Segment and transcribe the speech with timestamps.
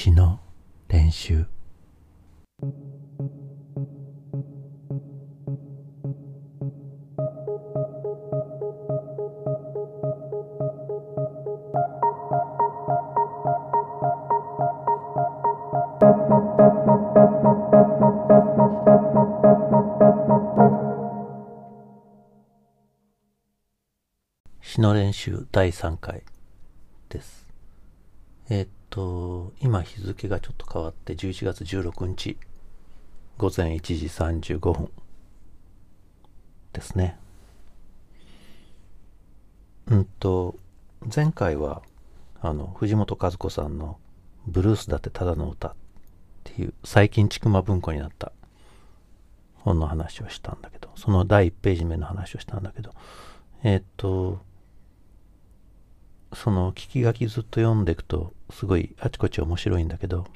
[0.00, 0.38] 詩の
[0.86, 1.44] 練習
[24.60, 26.22] 詩の練習第3回
[27.08, 27.48] です。
[28.48, 32.36] えーっと、今日付がちょっと変わって11月16日
[33.36, 34.90] 午前1時35分
[36.72, 37.18] ですね。
[39.86, 40.56] うんと、
[41.14, 41.82] 前回は
[42.40, 43.98] あの藤本和子さんの
[44.46, 45.74] 「ブルースだってただの歌」っ
[46.44, 48.32] ていう最近ちくま文庫になった
[49.56, 52.92] 本の話をしたんだけどその第1ページ目の話をしたんだけど
[53.62, 54.40] えっと
[56.38, 60.26] その聞き書きずっと読んでいくとすごいあちこち面白いんだけど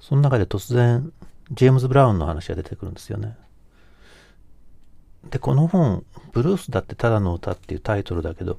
[0.00, 1.12] その中で突然
[1.50, 3.36] ジェームズ・ブラウンの話が出てくるんですよね。
[5.30, 8.58] でこの本「ブルースだってただの歌」っていうタイトルだけど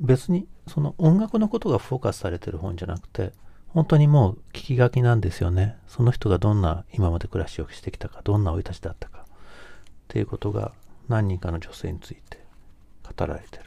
[0.00, 3.32] 別にその音楽のことがフォーカスされてる本じゃなくて
[3.68, 5.76] 本当にもう聞き書きなんですよね。
[5.88, 9.24] その人がどんな今まで暮らしをしてきたかどんな生い立ちだったかっ
[10.08, 10.72] ていうことが
[11.08, 12.44] 何人かの女性について
[13.02, 13.64] 語られてる。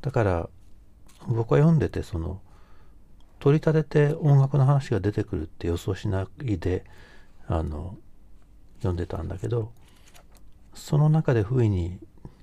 [0.00, 0.48] だから
[1.28, 2.40] 僕は読んでてその
[3.38, 6.84] 取り立てて音楽の話が出てくるって予想しないで
[7.48, 7.96] あの
[8.78, 9.72] 読んでたんだけど
[10.74, 11.98] その中で不意に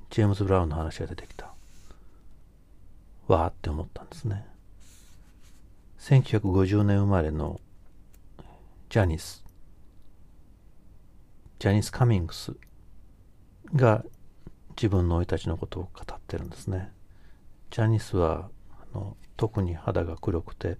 [0.09, 1.54] ジェームズ・ブラウンの話が出てきた。
[3.28, 4.45] わーって思ったんですね。
[6.00, 7.61] 1950年生まれの
[8.89, 9.44] ジャニス。
[11.59, 12.54] ジャニス・カミングス
[13.73, 14.04] が
[14.76, 16.92] 自分の生い立ちのことを語ってるんですね。
[17.72, 18.50] ジャニスは
[18.94, 20.77] の特に肌が黒くて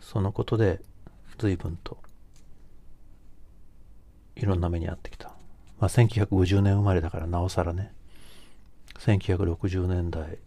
[0.00, 0.80] そのことで
[1.38, 1.98] 随分と
[4.36, 5.28] いろんな目に遭ってきた、
[5.78, 7.92] まあ、1950年生まれだからなおさらね。
[8.98, 10.38] 1960年代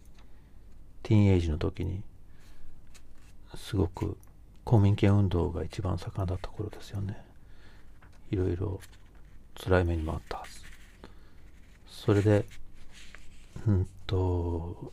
[1.02, 2.02] ティーンエイジの時に
[3.54, 4.16] すごく
[4.64, 7.16] 公民権運動が一番盛んだった頃ですよね。
[8.30, 8.80] いろいろ
[9.62, 10.60] 辛い目にもあったはず。
[11.86, 12.44] それで
[13.66, 14.92] うんと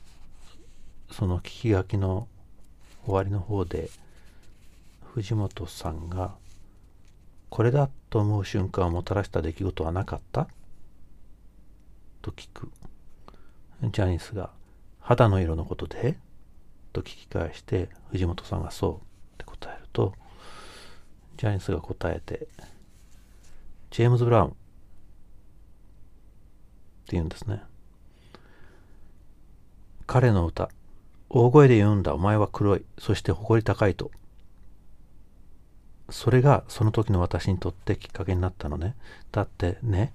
[1.11, 2.27] その聞き書きの
[3.05, 3.89] 終わりの方で
[5.13, 6.35] 藤本さんが
[7.49, 10.47] これだと思う瞬間をもたらした出来事はなかった？
[12.21, 12.69] と聞く。
[13.81, 14.49] ジャニスが
[14.99, 16.17] 肌の色のことで？
[16.91, 18.99] と聞き返して藤本さんがそうっ
[19.37, 20.13] て答えると
[21.37, 22.47] ジャニスが答えて
[23.91, 24.55] ジェームズ・ブラウンって
[27.09, 27.61] 言うんですね。
[30.07, 30.69] 彼の歌。
[31.29, 32.13] 大声で言うんだ。
[32.13, 32.85] お前は黒い。
[32.97, 34.11] そして誇り高いと。
[36.09, 38.95] それがその時の私にとってきっかけになったのね。
[39.31, 40.13] だってね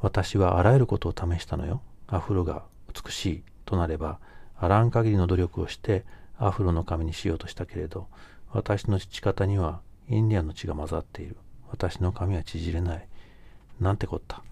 [0.00, 1.80] 私はあらゆることを試したのよ。
[2.08, 4.18] アフロが美しいとなれば
[4.56, 6.04] あらん限りの努力をして
[6.38, 8.08] アフロの髪にしようとしたけれど
[8.52, 11.36] 私の父方にはインディアンの血が混ざっている。
[11.70, 13.06] 私の髪は縮れない。
[13.78, 14.42] なんてこった。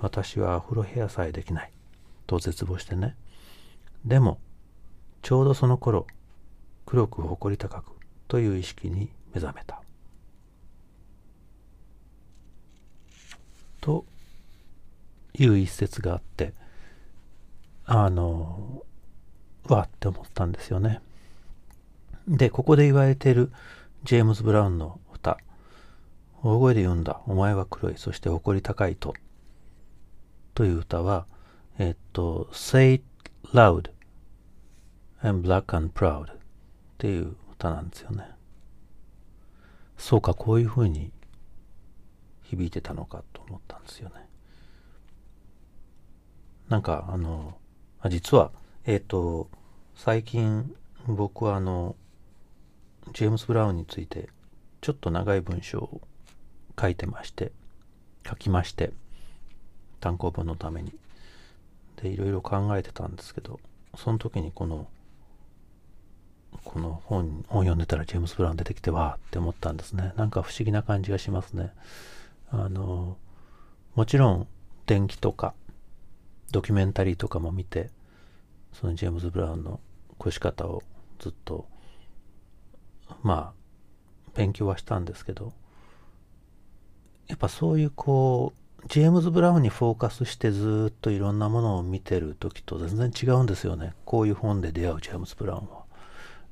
[0.00, 1.72] 私はアフロヘアさえできない。
[2.26, 3.14] と絶望してね。
[4.04, 4.38] でも
[5.22, 6.06] ちょうどその頃
[6.86, 7.92] 黒く誇り高く
[8.28, 9.82] という意識に目覚めた。
[13.80, 14.04] と
[15.34, 16.52] いう一節があって
[17.86, 18.82] あの
[19.64, 21.00] わって思ったんですよね。
[22.26, 23.50] でここで言われている
[24.04, 25.38] ジェームズ・ブラウンの歌
[26.42, 27.20] 大声で言うんだ。
[27.26, 27.94] お前は黒い。
[27.96, 29.14] そして誇り高いと。
[30.54, 31.26] という歌は
[31.78, 33.04] えっと Say it
[33.52, 33.90] loud
[35.22, 36.36] I'm black and proud っ
[36.98, 38.24] ていう歌なんですよね。
[39.96, 41.10] そうか、こういうふうに
[42.42, 44.14] 響いてたのかと思ったんですよね。
[46.68, 47.58] なんか、あの、
[48.08, 48.52] 実は、
[48.84, 49.48] えっ、ー、と、
[49.96, 50.74] 最近
[51.06, 51.96] 僕はあの、
[53.12, 54.28] ジェームズ・ブラウンについて
[54.80, 56.00] ちょっと長い文章を
[56.80, 57.52] 書いてまして、
[58.26, 58.92] 書きまして、
[60.00, 60.92] 単行本のために。
[62.00, 63.58] で、いろいろ考えてたんですけど、
[63.96, 64.86] その時にこの
[66.64, 70.12] この本を読んでたらジェームズ・ブラウン出てきてわーって思ったんですね。
[70.16, 71.72] なんか不思議な感じがしますね。
[72.50, 73.16] あの、
[73.94, 74.48] もちろん
[74.86, 75.54] 電気とか
[76.50, 77.90] ドキュメンタリーとかも見て、
[78.72, 79.80] そのジェームズ・ブラウンの
[80.20, 80.82] 越し方を
[81.18, 81.66] ずっと、
[83.22, 85.52] まあ、勉強はしたんですけど、
[87.26, 93.94] やっぱそういうこう、ジェームズ・ブラウンにフォーカスしてずっといろんなものを見てる時と全然違うんですよね。
[94.04, 95.87] こういう本で出会うジェームズ・ブラウンは。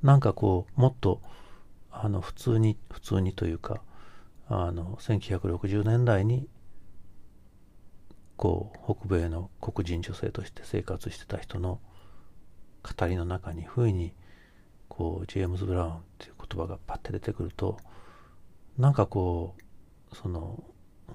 [0.03, 1.21] なんかこうもっと
[1.91, 3.83] あの普通に普通にというか
[4.49, 6.49] あの1960年代に
[8.37, 11.81] こう北米の黒人女性として生活してた人の
[12.83, 14.13] 語りの中に不意に
[14.89, 17.79] こうジェームズ・ブラウンっていう言葉がパッて出てくると
[18.79, 19.57] なんかこ
[20.13, 20.63] うその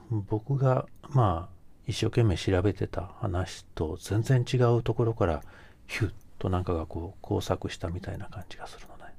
[0.10, 1.56] 僕がまあ
[1.88, 5.42] 一生懸命調べてた話と全然違うところから
[5.88, 9.14] ヒュッとなんかがこう工作したみたいな感じがするのね。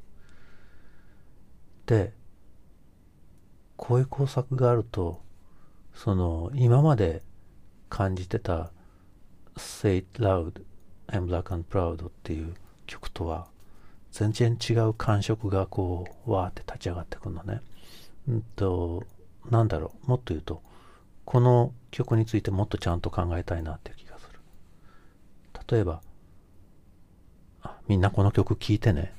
[1.86, 2.12] で
[3.76, 5.22] こういう工作があると
[5.94, 7.22] その今まで
[7.88, 8.72] 感じてた
[9.56, 10.64] 「Say It Loud
[11.06, 12.54] I'm Black and Proud」っていう
[12.86, 13.46] 曲とは
[14.10, 17.62] 全然違う感触がこうわーって立ち上がってくるのね。
[18.26, 19.04] うんと
[19.48, 20.60] なんだろうもっと言うと
[21.24, 24.40] この曲についてもっとちゃんと考えたいなっていう気がする。
[25.68, 26.02] 例えば
[27.88, 29.12] みんなこの曲聴いてね。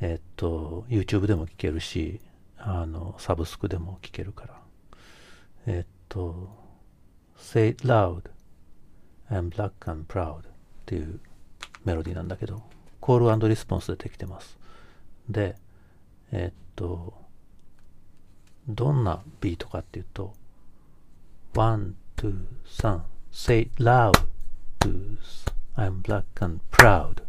[0.00, 2.20] えっと YouTube でも聴けるし
[2.56, 4.60] あのサブスクでも聴けるから。
[5.66, 6.48] えっと
[7.36, 8.30] Say it loud
[9.30, 10.42] I'm black and proud っ
[10.86, 11.20] ていう
[11.84, 12.62] メロディーなんだけど
[13.00, 14.58] コールリスポンスでできてます。
[15.28, 15.56] で、
[16.32, 17.14] えっと、
[18.68, 20.34] どんなビートかっていうと、
[21.54, 23.00] one, two, 3
[23.30, 24.12] say it loud,
[25.76, 27.22] I'm black and proud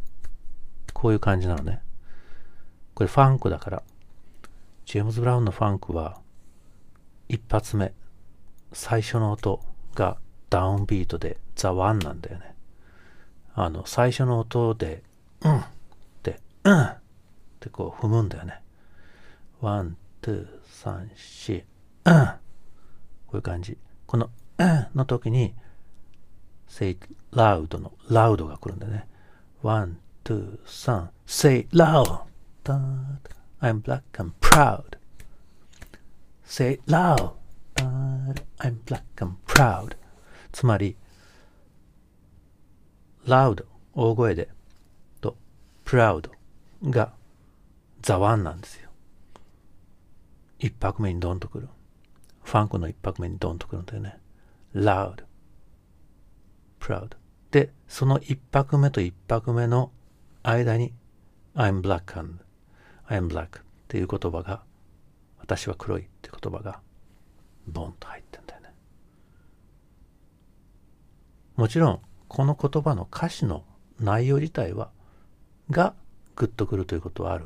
[0.99, 1.81] こういう感じなのね。
[2.93, 3.83] これファンクだから、
[4.85, 6.19] ジェームズ・ブラウンのファンクは、
[7.29, 7.93] 一発目、
[8.73, 9.63] 最初の音
[9.95, 10.17] が
[10.49, 12.53] ダウンビートでザ・ワンなんだよね。
[13.55, 15.01] あの、最初の音で、
[15.41, 15.63] うんっ
[16.21, 16.97] て、うんっ
[17.61, 18.61] てこう踏むんだよね。
[19.61, 22.33] ワン、ツー、サン、シー、うんこ
[23.33, 23.77] ういう感じ。
[24.05, 25.55] この、うんの時に、
[26.67, 26.97] say
[27.31, 29.07] loud の loud が来るんだよね。
[29.63, 29.95] one,
[30.29, 32.21] two, 3 say loud
[33.59, 34.97] I'm black and proud
[36.45, 37.33] say loud
[37.77, 39.95] I'm black and proud
[40.51, 40.95] つまり
[43.25, 43.65] loud
[43.95, 44.49] 大声で
[45.19, 45.35] と
[45.83, 46.29] proud
[46.83, 47.11] が
[48.03, 48.89] ザワンなんですよ
[50.59, 51.69] 一拍目にドンとくる
[52.43, 54.19] ファンクの一拍目にドンとくるんだよね
[54.75, 55.23] loud
[56.79, 57.15] proud
[57.49, 59.91] でその一拍目と一拍目の
[60.43, 60.93] 間に
[61.55, 62.39] I'm black and
[63.07, 64.61] I'm black っていう言葉が
[65.39, 66.79] 私は黒いって言葉が
[67.67, 68.73] ボンと入ってんだよね。
[71.55, 73.63] もちろんこの言葉の歌詞の
[73.99, 74.91] 内容自体は
[75.69, 75.93] が
[76.35, 77.45] グッとくるということはある。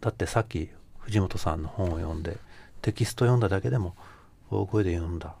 [0.00, 2.38] だってさっき藤本さんの本を読んで
[2.82, 3.94] テキスト読んだだけでも
[4.50, 5.34] 大声で読んだ。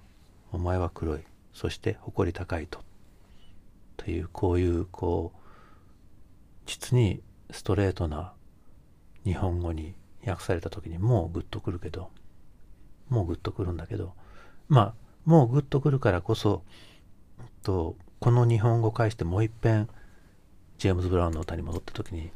[0.52, 1.20] お前は黒い。
[1.52, 2.80] そして誇り高いと。
[3.96, 5.43] というこういうこう
[6.66, 8.32] 実にストレートな
[9.24, 9.94] 日本語に
[10.26, 12.10] 訳された時にもうグッとくるけど
[13.08, 14.14] もうグッとくるんだけど
[14.68, 14.94] まあ
[15.24, 16.62] もうグッとくるからこそ
[17.62, 19.88] とこの日本語を返してもう一遍
[20.78, 22.30] ジェームズ・ブラウンの歌に戻った時に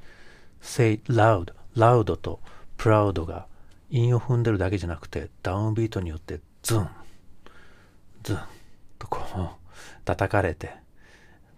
[0.61, 2.41] Say loud loud と
[2.77, 3.47] proud が
[3.91, 6.89] 韻を踏んでるだけじゃなくてダウンビートによってズン
[8.23, 8.39] ズン
[8.99, 9.49] とこう
[10.05, 10.75] 叩かれて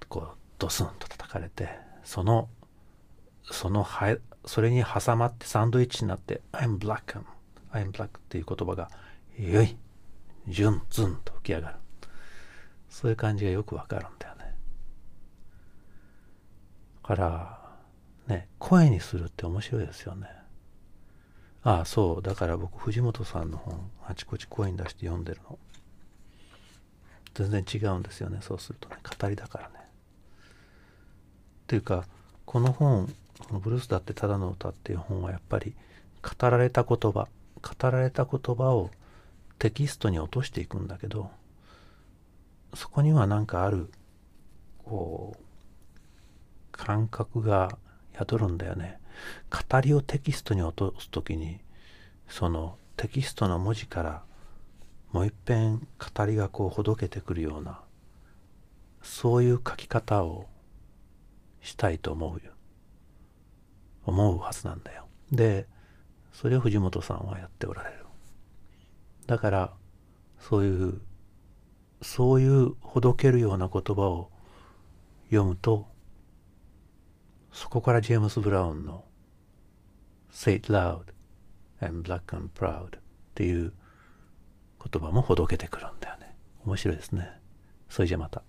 [0.09, 0.29] こう
[0.59, 1.69] ドスンと叩かれて
[2.05, 2.49] その
[3.51, 7.21] そのはそれに挟まってサンドイッチになって「I'm black
[7.73, 8.91] I'm black」っていう言葉が
[9.39, 9.77] 「よい」
[10.49, 11.77] 「ジュン」「ズン」と吹き上がる。
[12.89, 14.55] そういう感じがよくわかるんだよね。
[17.03, 17.59] だから
[18.27, 20.29] ね声にするって面白いですよね。
[21.63, 25.59] ああそうだから僕藤本さんの本あちこち声に出して読んでるの。
[27.35, 28.97] 全然違うんですよねそうするとね。
[29.03, 29.75] 語りだからね。
[29.79, 29.81] っ
[31.69, 32.05] ていうか
[32.45, 33.09] この本
[33.41, 35.75] このブルースだってただの歌っていう本はやっぱり
[36.23, 37.29] 語られた言葉
[37.63, 38.91] 語られた言葉を
[39.59, 41.31] テキストに落としていくんだけど
[42.75, 43.91] そこには何かある
[44.85, 45.41] こう
[46.73, 47.77] 感覚が
[48.19, 48.99] 宿るんだよね。
[49.51, 51.61] 語りをテキストに落とす時に
[52.29, 54.23] そのテキストの文字から
[55.13, 57.81] もう一遍語りがこうほどけてくるような
[59.03, 60.47] そういう書き方を
[61.61, 62.53] したいと思うよ。
[64.11, 65.07] 思うはずなんだよ。
[65.33, 65.67] で
[66.33, 68.05] それを藤本さんはやっておられる。
[69.27, 69.73] だから
[70.39, 71.01] そういう
[72.03, 74.31] そういうほどけるような言葉を
[75.31, 75.87] 読むと
[77.53, 79.05] そこからジェームス・ブラウンの
[80.31, 81.13] Say it loud
[81.81, 83.01] I'm black and proud っ
[83.35, 83.73] ていう
[84.93, 86.35] 言葉もほどけてくるんだよね。
[86.65, 87.31] 面白いですね。
[87.89, 88.43] それじゃまた。